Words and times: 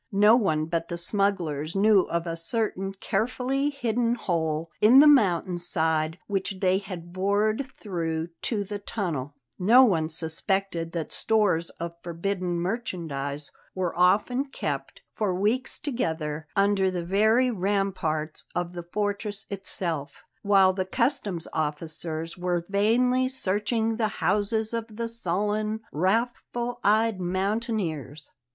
No 0.13 0.35
one 0.35 0.65
but 0.65 0.87
the 0.87 0.97
smugglers 0.97 1.75
knew 1.75 2.07
of 2.09 2.25
a 2.25 2.35
certain 2.35 2.91
carefully 2.95 3.69
hidden 3.69 4.15
hole 4.15 4.71
in 4.81 4.99
the 4.99 5.05
mountain 5.05 5.59
side 5.59 6.17
which 6.25 6.55
they 6.59 6.79
had 6.79 7.13
bored 7.13 7.67
through 7.67 8.29
to 8.41 8.63
the 8.63 8.79
tunnel; 8.79 9.35
no 9.59 9.83
one 9.83 10.09
suspected 10.09 10.93
that 10.93 11.11
stores 11.11 11.69
of 11.79 11.93
forbidden 12.01 12.59
merchandise 12.59 13.51
were 13.75 13.95
often 13.95 14.45
kept, 14.45 15.03
for 15.13 15.35
weeks 15.35 15.77
together, 15.77 16.47
under 16.55 16.89
the 16.89 17.05
very 17.05 17.51
ramparts 17.51 18.45
of 18.55 18.71
the 18.71 18.87
fortress 18.91 19.45
itself, 19.51 20.23
while 20.41 20.73
the 20.73 20.83
customs 20.83 21.47
officers 21.53 22.35
were 22.35 22.65
vainly 22.69 23.27
searching 23.29 23.97
the 23.97 24.07
houses 24.17 24.73
of 24.73 24.95
the 24.95 25.07
sullen, 25.07 25.79
wrathful 25.93 26.79
eyed 26.83 27.19
mountaineers. 27.21 28.31